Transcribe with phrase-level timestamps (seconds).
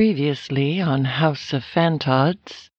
[0.00, 2.70] Previously on House of Phantods,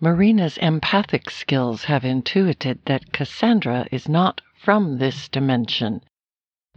[0.00, 6.02] Marina's empathic skills have intuited that Cassandra is not from this dimension,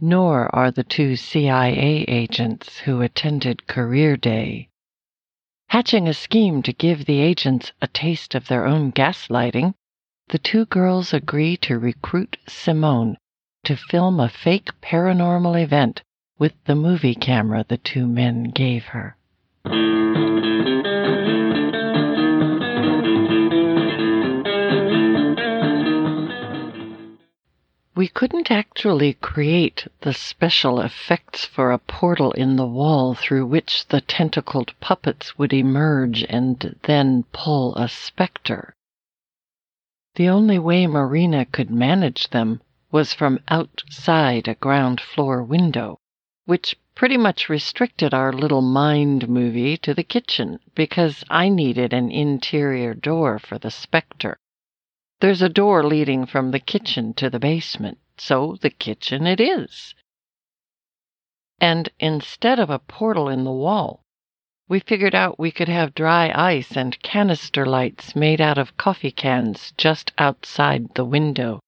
[0.00, 4.70] nor are the two CIA agents who attended Career Day.
[5.68, 9.74] Hatching a scheme to give the agents a taste of their own gaslighting,
[10.28, 13.18] the two girls agree to recruit Simone
[13.64, 16.02] to film a fake paranormal event
[16.38, 19.18] with the movie camera the two men gave her.
[27.94, 33.86] We couldn't actually create the special effects for a portal in the wall through which
[33.86, 38.74] the tentacled puppets would emerge and then pull a specter.
[40.16, 42.60] The only way Marina could manage them
[42.90, 45.98] was from outside a ground floor window,
[46.44, 52.10] which pretty much restricted our little mind movie to the kitchen because I needed an
[52.10, 54.36] interior door for the specter.
[55.20, 59.94] There's a door leading from the kitchen to the basement, so the kitchen it is.
[61.60, 64.02] And instead of a portal in the wall,
[64.68, 69.10] we figured out we could have dry ice and canister lights made out of coffee
[69.10, 71.60] cans just outside the window.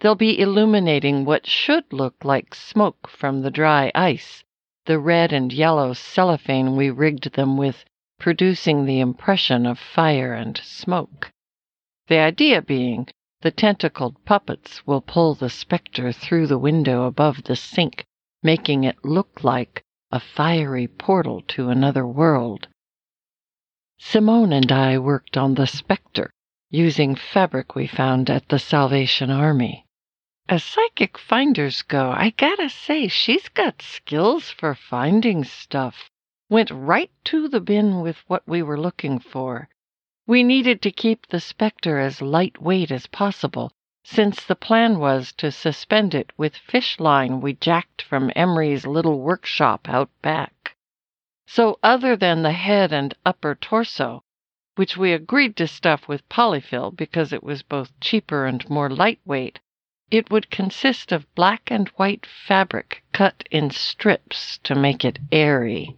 [0.00, 4.44] They'll be illuminating what should look like smoke from the dry ice,
[4.84, 7.84] the red and yellow cellophane we rigged them with
[8.18, 11.30] producing the impression of fire and smoke.
[12.08, 13.08] The idea being
[13.40, 18.04] the tentacled puppets will pull the spectre through the window above the sink,
[18.42, 22.68] making it look like a fiery portal to another world.
[23.98, 26.30] Simone and I worked on the spectre
[26.68, 29.85] using fabric we found at the Salvation Army.
[30.48, 36.08] As psychic finders go, I gotta say, she's got skills for finding stuff.
[36.48, 39.68] Went right to the bin with what we were looking for.
[40.24, 43.72] We needed to keep the specter as lightweight as possible,
[44.04, 49.18] since the plan was to suspend it with fish line we jacked from Emery's little
[49.18, 50.76] workshop out back.
[51.48, 54.22] So, other than the head and upper torso,
[54.76, 59.58] which we agreed to stuff with polyfill because it was both cheaper and more lightweight,
[60.10, 65.96] it would consist of black and white fabric cut in strips to make it airy.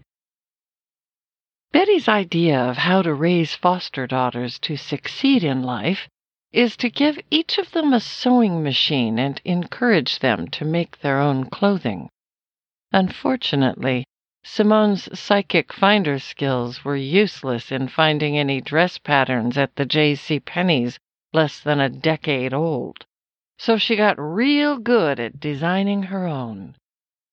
[1.72, 6.08] Betty's idea of how to raise foster daughters to succeed in life
[6.52, 11.20] is to give each of them a sewing machine and encourage them to make their
[11.20, 12.08] own clothing.
[12.92, 14.04] Unfortunately,
[14.42, 20.40] Simone's psychic finder skills were useless in finding any dress patterns at the J.C.
[20.40, 20.98] Penney's
[21.34, 23.04] less than a decade old
[23.58, 26.76] so she got real good at designing her own.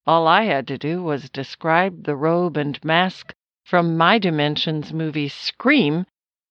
[0.06, 3.32] All I had to do was describe the robe and mask
[3.64, 6.06] from my Dimensions movie Scream,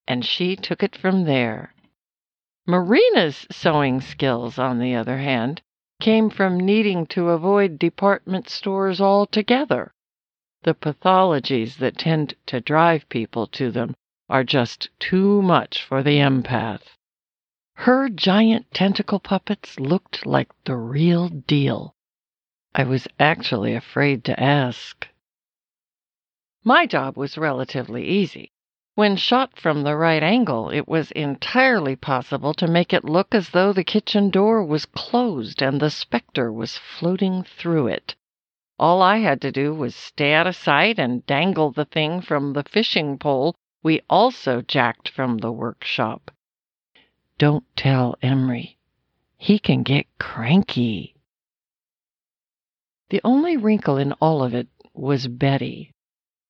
[0.08, 1.74] and she took it from there.
[2.66, 5.62] Marina's sewing skills, on the other hand,
[6.00, 9.92] came from needing to avoid department stores altogether.
[10.62, 13.94] The pathologies that tend to drive people to them
[14.28, 16.95] are just too much for the empath.
[17.80, 21.94] Her giant tentacle puppets looked like the real deal.
[22.74, 25.06] I was actually afraid to ask.
[26.64, 28.50] My job was relatively easy.
[28.94, 33.50] When shot from the right angle, it was entirely possible to make it look as
[33.50, 38.16] though the kitchen door was closed and the specter was floating through it.
[38.78, 42.54] All I had to do was stay out of sight and dangle the thing from
[42.54, 46.30] the fishing pole we also jacked from the workshop.
[47.38, 48.78] Don't tell Emery.
[49.36, 51.14] He can get cranky.
[53.10, 55.92] The only wrinkle in all of it was Betty.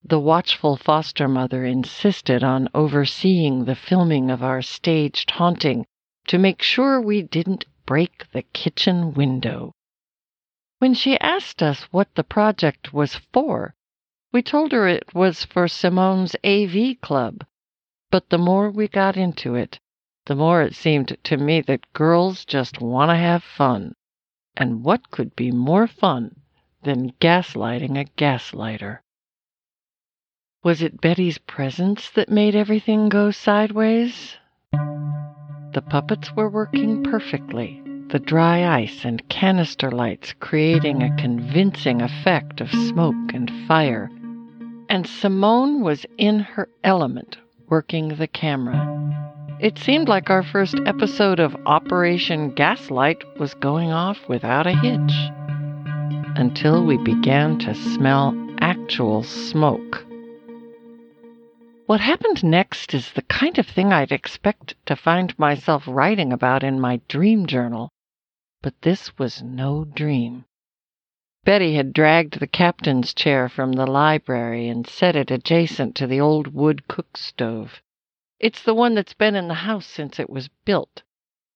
[0.05, 5.85] The watchful foster mother insisted on overseeing the filming of our staged haunting
[6.29, 9.73] to make sure we didn't break the kitchen window.
[10.79, 13.75] When she asked us what the project was for,
[14.33, 17.45] we told her it was for Simone's AV club.
[18.11, 19.81] But the more we got into it,
[20.27, 23.95] the more it seemed to me that girls just want to have fun.
[24.57, 26.37] And what could be more fun
[26.83, 28.99] than gaslighting a gaslighter?
[30.65, 34.37] Was it Betty's presence that made everything go sideways?
[34.73, 42.61] The puppets were working perfectly, the dry ice and canister lights creating a convincing effect
[42.61, 44.11] of smoke and fire.
[44.89, 47.39] And Simone was in her element
[47.69, 49.26] working the camera.
[49.59, 55.15] It seemed like our first episode of Operation Gaslight was going off without a hitch.
[56.37, 60.05] Until we began to smell actual smoke.
[61.87, 66.63] What happened next is the kind of thing I'd expect to find myself writing about
[66.63, 67.89] in my dream journal.
[68.61, 70.45] But this was no dream.
[71.45, 76.21] Betty had dragged the captain's chair from the library and set it adjacent to the
[76.21, 77.81] old wood cook stove.
[78.39, 81.03] It's the one that's been in the house since it was built.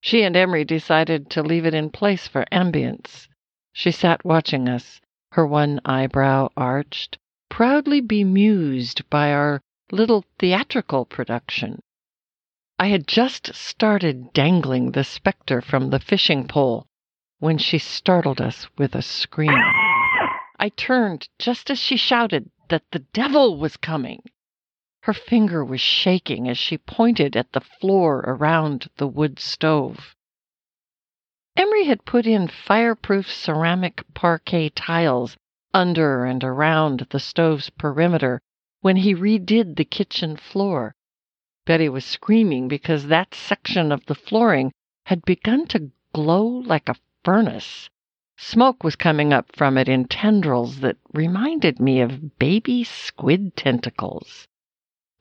[0.00, 3.28] She and Emery decided to leave it in place for ambience.
[3.72, 5.00] She sat watching us,
[5.32, 7.18] her one eyebrow arched,
[7.50, 9.60] proudly bemused by our
[9.92, 11.80] little theatrical production.
[12.78, 16.86] I had just started dangling the spectre from the fishing pole
[17.40, 19.62] when she startled us with a scream.
[20.58, 24.22] I turned just as she shouted that the devil was coming.
[25.04, 30.14] Her finger was shaking as she pointed at the floor around the wood stove.
[31.56, 35.38] Emery had put in fireproof ceramic parquet tiles
[35.72, 38.42] under and around the stove's perimeter
[38.82, 40.94] when he redid the kitchen floor.
[41.64, 44.70] Betty was screaming because that section of the flooring
[45.06, 47.88] had begun to glow like a furnace.
[48.36, 54.46] Smoke was coming up from it in tendrils that reminded me of baby squid tentacles.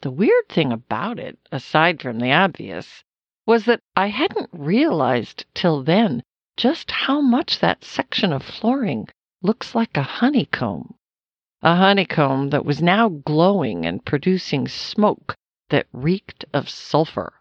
[0.01, 3.03] The weird thing about it, aside from the obvious,
[3.45, 6.23] was that I hadn't realized till then
[6.55, 9.09] just how much that section of flooring
[9.41, 10.95] looks like a honeycomb
[11.61, 15.35] a honeycomb that was now glowing and producing smoke
[15.69, 17.33] that reeked of sulfur.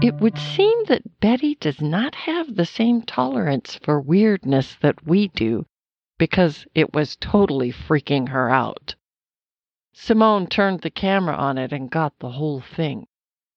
[0.00, 5.28] It would seem that Betty does not have the same tolerance for weirdness that we
[5.28, 5.66] do,
[6.18, 8.94] because it was totally freaking her out.
[9.96, 13.06] Simone turned the camera on it and got the whole thing.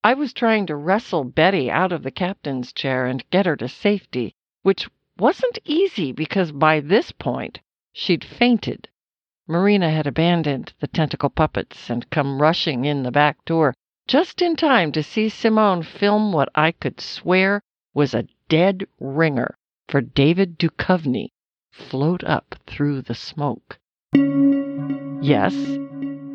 [0.04, 3.68] I was trying to wrestle Betty out of the captain's chair and get her to
[3.68, 4.88] safety, which
[5.18, 7.60] wasn't easy because by this point
[7.92, 8.88] she'd fainted.
[9.48, 13.74] Marina had abandoned the tentacle puppets and come rushing in the back door
[14.08, 17.64] just in time to see Simone film what I could swear
[17.96, 19.58] was a dead ringer
[19.88, 21.30] for David Duchovny
[21.72, 23.80] float up through the smoke.
[24.14, 25.56] Yes,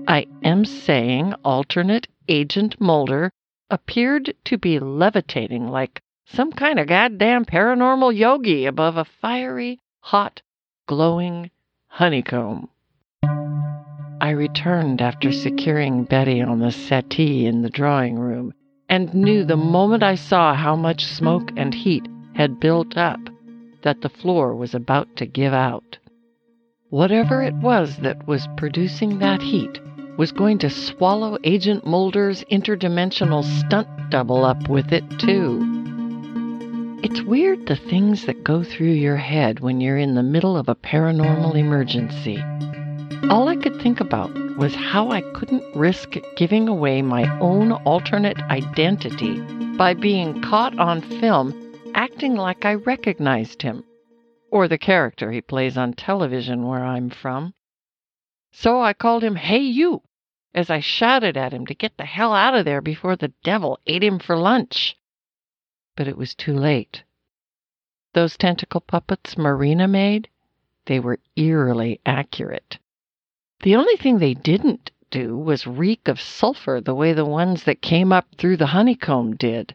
[0.09, 3.31] I am saying alternate Agent Mulder
[3.71, 10.43] appeared to be levitating like some kind of goddamn paranormal yogi above a fiery, hot,
[10.87, 11.51] glowing
[11.87, 12.69] honeycomb.
[14.21, 18.55] I returned after securing Betty on the settee in the drawing room,
[18.89, 23.21] and knew the moment I saw how much smoke and heat had built up
[23.83, 25.99] that the floor was about to give out.
[26.91, 29.81] Whatever it was that was producing that heat
[30.17, 35.61] was going to swallow Agent Mulder's interdimensional stunt double up with it, too.
[37.03, 40.69] It's weird the things that go through your head when you're in the middle of
[40.69, 42.43] a paranormal emergency.
[43.29, 48.41] All I could think about was how I couldn't risk giving away my own alternate
[48.43, 49.41] identity
[49.77, 51.55] by being caught on film
[51.95, 53.85] acting like I recognized him,
[54.51, 57.55] or the character he plays on television where I'm from.
[58.53, 60.03] So I called him Hey You
[60.55, 63.81] as I shouted at him to get the hell out of there before the devil
[63.87, 64.97] ate him for lunch.
[65.97, 67.03] But it was too late.
[68.13, 70.29] Those tentacle puppets Marina made,
[70.85, 72.79] they were eerily accurate.
[73.61, 77.81] The only thing they didn't do was reek of sulphur the way the ones that
[77.81, 79.75] came up through the honeycomb did.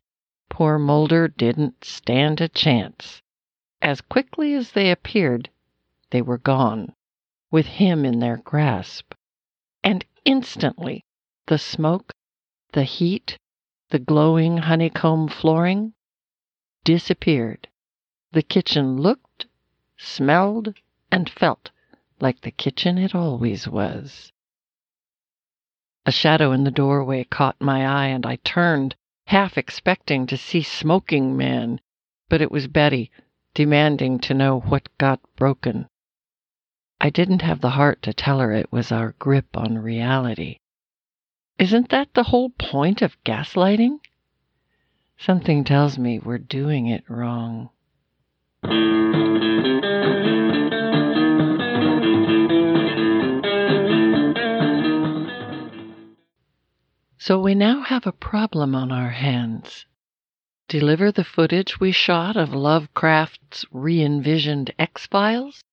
[0.49, 3.21] Poor Mulder didn't stand a chance.
[3.81, 5.49] As quickly as they appeared,
[6.11, 6.93] they were gone,
[7.51, 9.13] with him in their grasp.
[9.83, 11.05] And instantly
[11.47, 12.11] the smoke,
[12.73, 13.37] the heat,
[13.89, 15.93] the glowing honeycomb flooring
[16.83, 17.67] disappeared.
[18.31, 19.45] The kitchen looked,
[19.97, 20.73] smelled,
[21.11, 21.71] and felt
[22.19, 24.31] like the kitchen it always was.
[26.05, 28.95] A shadow in the doorway caught my eye, and I turned,
[29.27, 31.81] half expecting to see Smoking Man,
[32.29, 33.11] but it was Betty,
[33.53, 35.87] demanding to know what got broken.
[36.99, 40.57] I didn't have the heart to tell her it was our grip on reality.
[41.59, 43.99] Isn't that the whole point of gaslighting?
[45.17, 47.69] Something tells me we're doing it wrong.
[57.19, 59.85] So we now have a problem on our hands.
[60.67, 65.63] Deliver the footage we shot of Lovecraft's re envisioned X Files?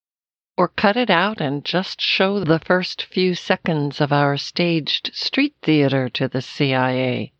[0.56, 5.56] Or cut it out and just show the first few seconds of our staged street
[5.62, 7.32] theater to the CIA?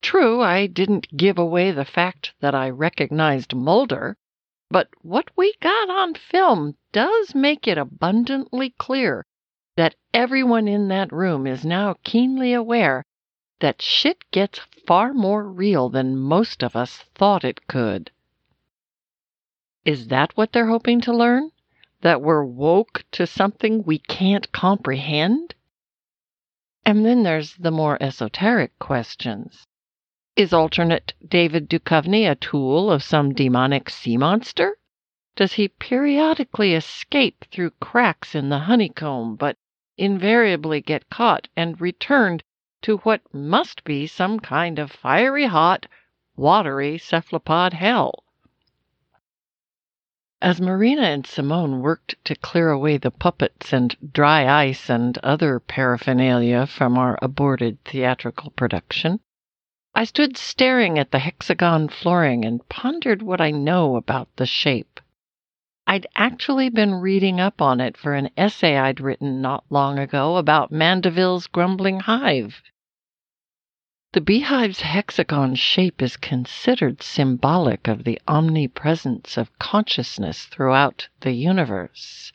[0.00, 4.16] True, I didn't give away the fact that I recognized Mulder,
[4.70, 9.26] but what we got on film does make it abundantly clear
[9.76, 13.04] that everyone in that room is now keenly aware
[13.60, 18.10] that shit gets far more real than most of us thought it could.
[19.84, 21.51] Is that what they're hoping to learn?
[22.02, 25.54] That we're woke to something we can't comprehend?
[26.84, 29.66] And then there's the more esoteric questions.
[30.34, 34.78] Is alternate David Duchovny a tool of some demonic sea monster?
[35.36, 39.56] Does he periodically escape through cracks in the honeycomb, but
[39.96, 42.42] invariably get caught and returned
[42.82, 45.86] to what must be some kind of fiery hot,
[46.34, 48.24] watery cephalopod hell?
[50.42, 55.60] As Marina and Simone worked to clear away the puppets and dry ice and other
[55.60, 59.20] paraphernalia from our aborted theatrical production,
[59.94, 64.98] I stood staring at the hexagon flooring and pondered what I know about the shape.
[65.86, 70.38] I'd actually been reading up on it for an essay I'd written not long ago
[70.38, 72.62] about Mandeville's grumbling hive.
[74.12, 82.30] The beehive's hexagon shape is considered symbolic of the omnipresence of consciousness throughout the universe.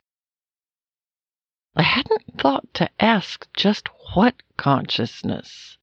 [1.75, 5.77] I hadn't thought to ask just what consciousness.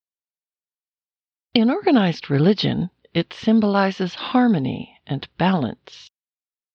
[1.54, 6.10] In organized religion, it symbolizes harmony and balance.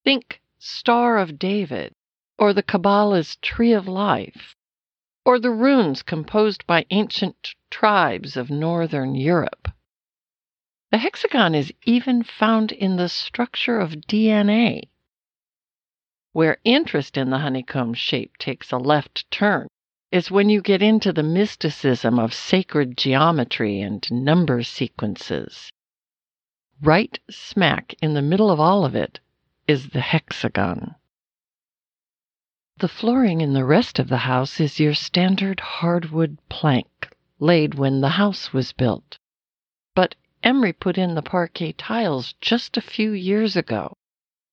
[0.06, 1.92] Think Star of David,
[2.38, 4.56] or the Kabbalah's Tree of Life,
[5.30, 9.68] or the runes composed by ancient tribes of northern Europe.
[10.90, 14.90] The hexagon is even found in the structure of DNA.
[16.32, 19.68] Where interest in the honeycomb shape takes a left turn
[20.12, 25.70] is when you get into the mysticism of sacred geometry and number sequences.
[26.82, 29.20] Right smack in the middle of all of it
[29.68, 30.96] is the hexagon.
[32.80, 38.00] The flooring in the rest of the house is your standard hardwood plank, laid when
[38.00, 39.20] the house was built.
[39.94, 43.98] But Emery put in the parquet tiles just a few years ago,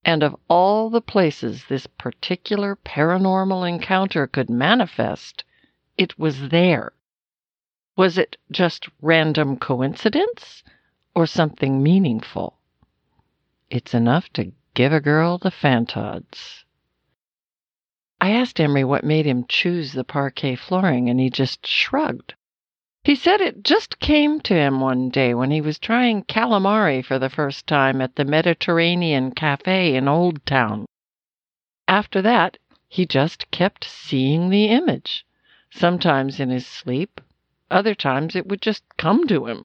[0.04, 5.44] and of all the places this particular paranormal encounter could manifest,
[5.96, 6.94] it was there.
[7.96, 10.64] Was it just random coincidence
[11.14, 12.58] or something meaningful?
[13.70, 16.64] It's enough to give a girl the fantods.
[18.20, 22.34] I asked Emery what made him choose the parquet flooring, and he just shrugged.
[23.04, 27.18] He said it just came to him one day when he was trying calamari for
[27.18, 30.86] the first time at the Mediterranean Cafe in Old Town.
[31.86, 32.58] After that,
[32.88, 35.26] he just kept seeing the image,
[35.70, 37.20] sometimes in his sleep,
[37.70, 39.62] other times it would just come to him.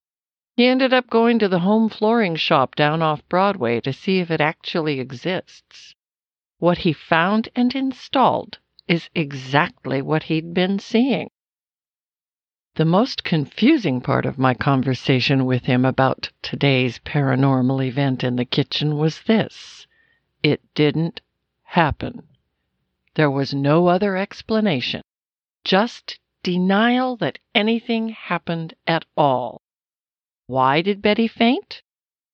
[0.58, 4.30] He ended up going to the home flooring shop down off Broadway to see if
[4.30, 5.96] it actually exists.
[6.62, 11.32] What he found and installed is exactly what he'd been seeing.
[12.76, 18.46] The most confusing part of my conversation with him about today's paranormal event in the
[18.46, 19.88] kitchen was this
[20.44, 21.22] it didn't
[21.64, 22.28] happen.
[23.16, 25.02] There was no other explanation,
[25.64, 29.64] just denial that anything happened at all.
[30.46, 31.82] Why did Betty faint?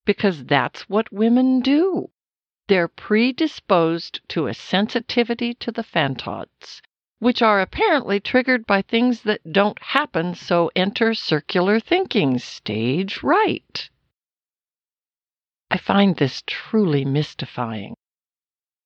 [0.04, 2.10] Because that's what women do.
[2.68, 6.82] They're predisposed to a sensitivity to the phantods,
[7.20, 13.90] which are apparently triggered by things that don't happen, so enter circular thinking, stage right.
[15.72, 17.96] I find this truly mystifying.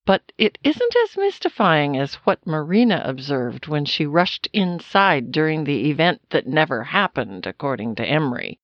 [0.06, 5.90] But it isn't as mystifying as what Marina observed when she rushed inside during the
[5.90, 8.60] event that never happened, according to Emery.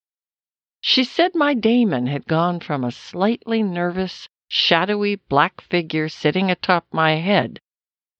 [0.81, 6.85] She said my daemon had gone from a slightly nervous, shadowy black figure sitting atop
[6.91, 7.59] my head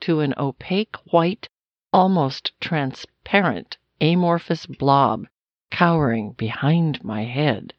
[0.01, 1.49] to an opaque white,
[1.91, 5.25] almost transparent, amorphous blob
[5.71, 7.73] cowering behind my head.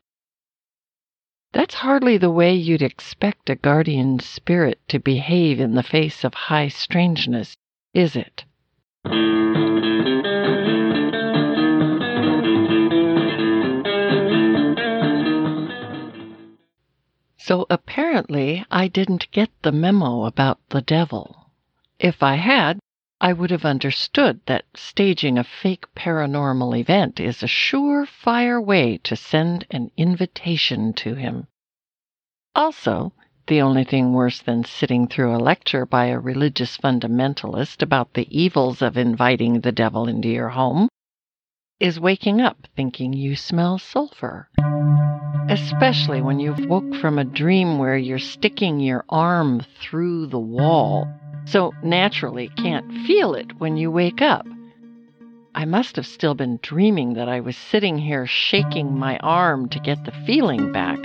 [1.53, 6.35] That's hardly the way you'd expect a guardian spirit to behave in the face of
[6.35, 7.57] high strangeness,
[7.95, 8.45] is it?
[17.49, 21.51] So apparently I didn't get the memo about the devil.
[21.99, 22.79] If I had,
[23.23, 29.17] I would have understood that staging a fake paranormal event is a sure-fire way to
[29.17, 31.47] send an invitation to him.
[32.55, 33.15] Also,
[33.47, 38.29] the only thing worse than sitting through a lecture by a religious fundamentalist about the
[38.31, 40.87] evils of inviting the devil into your home
[41.81, 44.49] is waking up thinking you smell sulfur.
[45.49, 51.07] Especially when you've woke from a dream where you're sticking your arm through the wall,
[51.47, 54.47] so naturally can't feel it when you wake up,
[55.55, 59.81] I must have still been dreaming that I was sitting here shaking my arm to
[59.81, 60.99] get the feeling back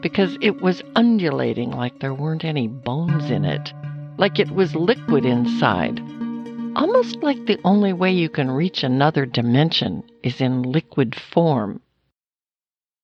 [0.00, 3.72] because it was undulating like there weren't any bones in it,
[4.16, 6.00] like it was liquid inside.
[6.76, 11.82] Almost like the only way you can reach another dimension is in liquid form.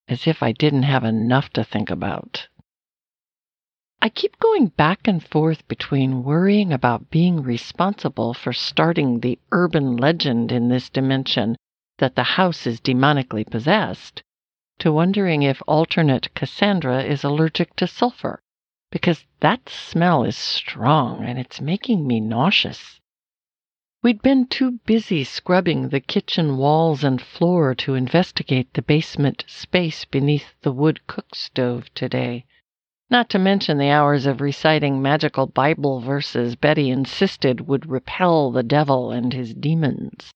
[0.09, 2.49] As if I didn't have enough to think about.
[4.03, 9.97] I keep going back and forth between worrying about being responsible for starting the urban
[9.97, 11.57] legend in this dimension
[11.99, 14.23] that the house is demonically possessed,
[14.81, 18.41] to wondering if alternate Cassandra is allergic to sulfur,
[18.91, 23.01] because that smell is strong and it's making me nauseous.
[24.05, 30.05] We'd been too busy scrubbing the kitchen walls and floor to investigate the basement space
[30.05, 32.45] beneath the wood cook stove today
[33.15, 38.63] not to mention the hours of reciting magical Bible verses Betty insisted would repel the
[38.63, 40.33] devil and his demons.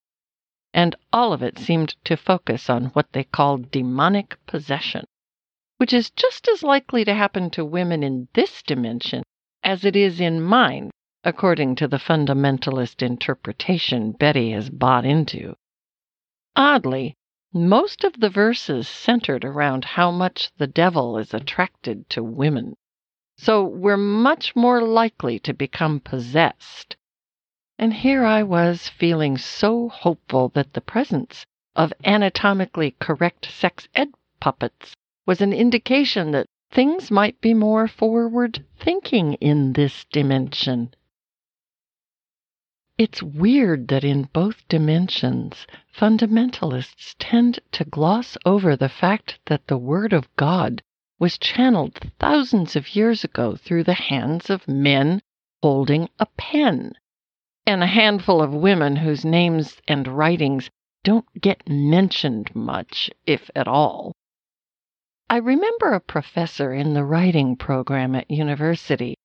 [0.73, 5.03] And all of it seemed to focus on what they called demonic possession,
[5.77, 9.23] which is just as likely to happen to women in this dimension
[9.63, 10.89] as it is in mine,
[11.23, 15.55] according to the fundamentalist interpretation Betty has bought into.
[16.55, 17.15] Oddly,
[17.53, 22.75] most of the verses centered around how much the devil is attracted to women.
[23.37, 26.95] So we're much more likely to become possessed.
[27.77, 31.45] And here I was feeling so hopeful that the presence
[31.75, 34.93] of anatomically correct sex ed puppets
[35.25, 40.93] was an indication that things might be more forward thinking in this dimension.
[42.99, 45.65] It's weird that in both dimensions,
[45.95, 50.81] fundamentalists tend to gloss over the fact that the Word of God
[51.17, 55.21] was channeled thousands of years ago through the hands of men
[55.63, 56.91] holding a pen,
[57.65, 60.69] and a handful of women whose names and writings
[61.05, 64.11] don't get mentioned much, if at all.
[65.29, 69.15] I remember a professor in the writing program at university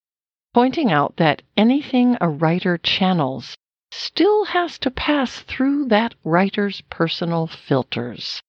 [0.54, 3.56] pointing out that anything a writer channels
[3.94, 8.42] still has to pass through that writer's personal filters.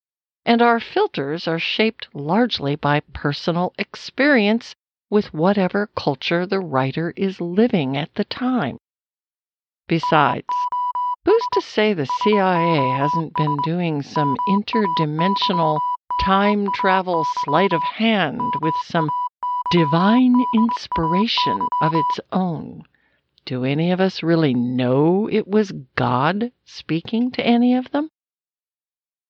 [0.43, 4.75] And our filters are shaped largely by personal experience
[5.09, 8.77] with whatever culture the writer is living at the time.
[9.87, 10.47] Besides,
[11.25, 15.77] who's to say the CIA hasn't been doing some interdimensional
[16.21, 19.09] time travel sleight of hand with some
[19.71, 22.83] divine inspiration of its own?
[23.45, 28.09] Do any of us really know it was God speaking to any of them?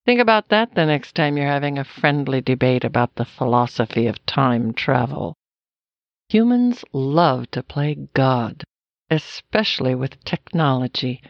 [0.06, 4.26] Think about that the next time you're having a friendly debate about the philosophy of
[4.26, 5.36] time travel.
[6.30, 8.64] Humans love to play God,
[9.10, 11.22] especially with technology,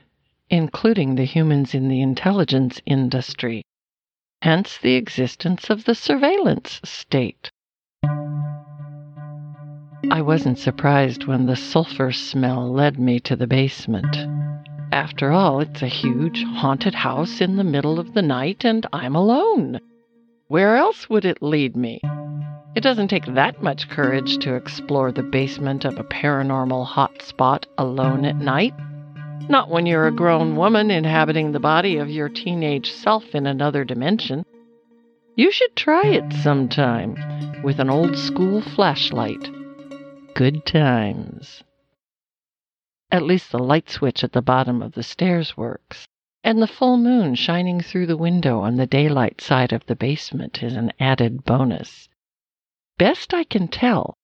[0.50, 3.64] including the humans in the intelligence industry,
[4.42, 7.50] hence the existence of the surveillance state.
[10.12, 14.16] I wasn't surprised when the sulfur smell led me to the basement.
[14.92, 19.16] After all, it's a huge haunted house in the middle of the night, and I'm
[19.16, 19.80] alone.
[20.48, 22.02] Where else would it lead me?
[22.76, 28.26] It doesn't take that much courage to explore the basement of a paranormal hotspot alone
[28.26, 28.76] at night.
[29.50, 33.84] Not when you're a grown woman inhabiting the body of your teenage self in another
[33.84, 34.46] dimension.
[35.36, 37.16] You should try it sometime
[37.64, 39.50] with an old school flashlight
[40.36, 41.64] good times.
[43.10, 46.08] At least the light switch at the bottom of the stairs works,
[46.44, 50.62] and the full moon shining through the window on the daylight side of the basement
[50.62, 52.10] is an added bonus.
[52.98, 54.18] Best I can tell,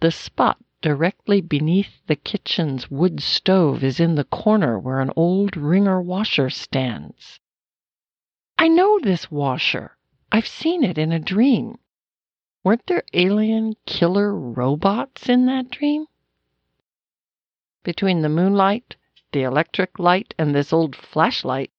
[0.00, 5.56] the spot directly beneath the kitchen's wood stove is in the corner where an old
[5.56, 7.40] wringer washer stands.
[8.56, 9.96] I know this washer.
[10.30, 11.78] I've seen it in a dream.
[12.68, 16.04] Weren't there alien killer robots in that dream?
[17.82, 18.94] Between the moonlight,
[19.32, 21.70] the electric light, and this old flashlight,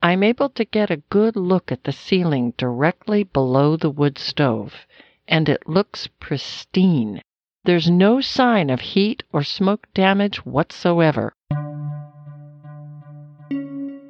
[0.00, 4.86] I'm able to get a good look at the ceiling directly below the wood stove,
[5.26, 7.20] and it looks pristine.
[7.64, 11.32] There's no sign of heat or smoke damage whatsoever.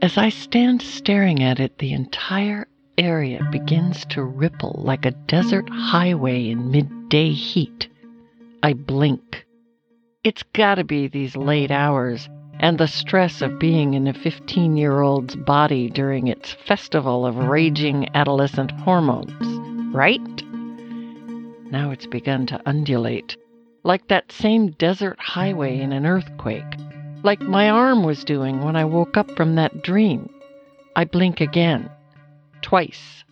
[0.02, 5.68] As I stand staring at it, the entire area begins to ripple like a desert
[5.70, 7.88] highway in midday heat.
[8.62, 9.46] I blink.
[10.24, 12.28] It's gotta be these late hours
[12.60, 17.36] and the stress of being in a 15 year old's body during its festival of
[17.36, 20.42] raging adolescent hormones, right?
[21.70, 23.36] Now it's begun to undulate,
[23.84, 26.64] like that same desert highway in an earthquake,
[27.22, 30.28] like my arm was doing when I woke up from that dream.
[30.96, 31.90] I blink again,
[32.62, 33.24] twice,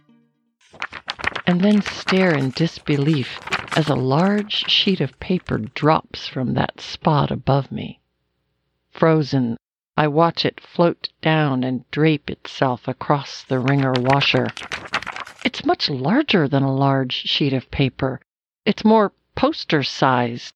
[1.47, 3.39] and then stare in disbelief
[3.77, 8.01] as a large sheet of paper drops from that spot above me.
[8.91, 9.57] Frozen,
[9.97, 14.49] I watch it float down and drape itself across the wringer washer.
[15.45, 18.21] It's much larger than a large sheet of paper.
[18.65, 20.55] It's more poster sized.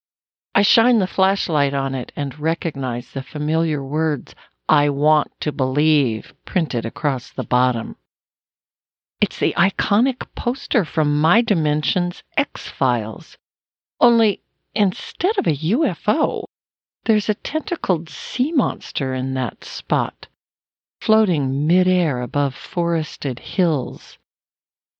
[0.54, 4.34] I shine the flashlight on it and recognize the familiar words,
[4.68, 7.96] I want to believe, printed across the bottom.
[9.20, 13.36] It's the iconic poster from my dimension's X Files.
[14.00, 14.40] Only
[14.74, 16.44] instead of a UFO,
[17.04, 20.26] there's a tentacled sea monster in that spot,
[21.00, 24.16] floating midair above forested hills.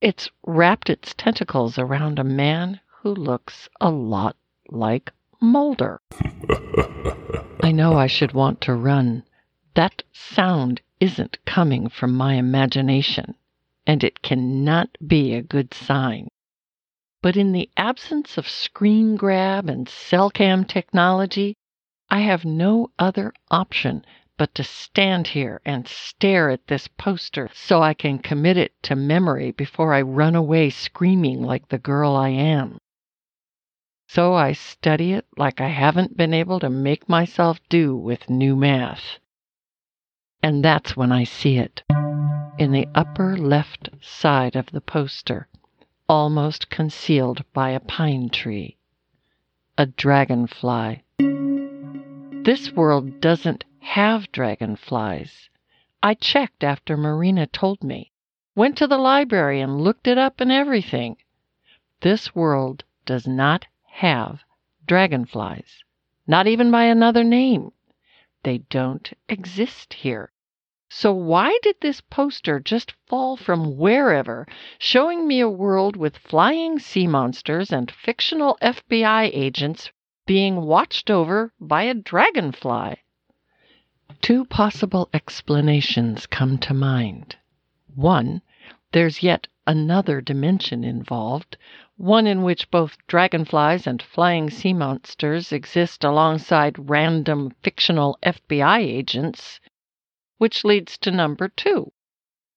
[0.03, 4.37] It's wrapped its tentacles around a man who looks a lot
[4.69, 5.99] like Mulder.
[7.63, 9.25] I know I should want to run.
[9.75, 13.35] That sound isn't coming from my imagination,
[13.87, 16.29] and it cannot be a good sign.
[17.23, 21.55] But in the absence of screen grab and cell cam technology,
[22.09, 24.05] I have no other option
[24.39, 28.97] but to stand here and stare at this poster so I can commit it to
[28.97, 32.79] memory before I run away screaming like the girl I am.
[34.09, 38.57] So I study it like I haven't been able to make myself do with new
[38.57, 39.19] math.
[40.43, 41.83] And that's when I see it
[42.61, 45.49] in the upper left side of the poster,
[46.07, 48.77] almost concealed by a pine tree.
[49.79, 51.03] A dragonfly.
[52.45, 55.49] This world doesn't have dragonflies.
[56.03, 58.13] I checked after Marina told me.
[58.55, 61.17] Went to the library and looked it up and everything.
[62.03, 64.41] This world does not have
[64.87, 65.83] dragonflies,
[66.27, 67.73] not even by another name.
[68.43, 70.31] They don't exist here.
[70.93, 76.81] So why did this poster just fall from wherever, showing me a world with flying
[76.81, 79.93] sea monsters and fictional FBI agents
[80.27, 82.97] being watched over by a dragonfly?
[84.21, 87.37] Two possible explanations come to mind.
[87.95, 88.43] One,
[88.91, 91.57] there's yet another dimension involved,
[91.99, 99.61] one in which both dragonflies and flying sea monsters exist alongside random fictional FBI agents,
[100.41, 101.93] which leads to number two.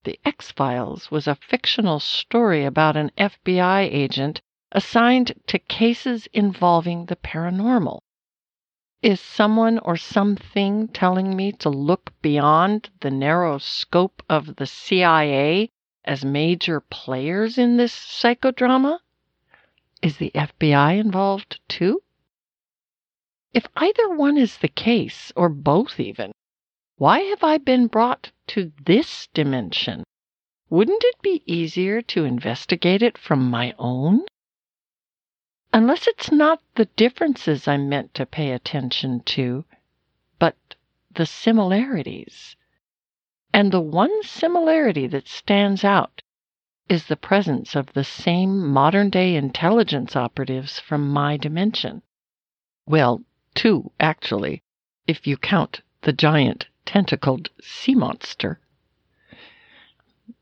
[0.05, 4.41] The X Files was a fictional story about an FBI agent
[4.71, 7.99] assigned to cases involving the paranormal.
[9.01, 15.69] Is someone or something telling me to look beyond the narrow scope of the CIA
[16.05, 18.99] as major players in this psychodrama?
[20.01, 22.01] Is the FBI involved too?
[23.53, 26.31] If either one is the case, or both even,
[27.03, 30.05] why have I been brought to this dimension?
[30.69, 34.21] Wouldn't it be easier to investigate it from my own?
[35.73, 39.65] Unless it's not the differences I'm meant to pay attention to,
[40.39, 40.55] but
[41.11, 42.55] the similarities.
[43.53, 46.21] And the one similarity that stands out
[46.87, 52.01] is the presence of the same modern day intelligence operatives from my dimension.
[52.87, 54.63] Well, two, actually,
[55.05, 58.59] if you count the giant tentacled sea monster.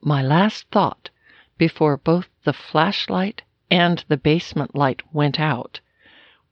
[0.01, 1.09] My last thought
[1.57, 5.79] before both the flashlight and the basement light went out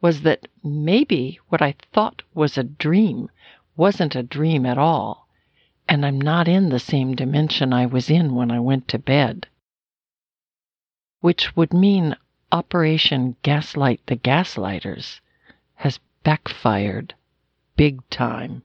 [0.02, 3.30] was that maybe what I thought was a dream
[3.75, 5.28] wasn't a dream at all,
[5.88, 9.47] and I'm not in the same dimension I was in when I went to bed.
[11.21, 12.15] Which would mean
[12.52, 15.19] Operation Gaslight the Gaslighters
[15.75, 17.13] has backfired
[17.75, 18.63] big time.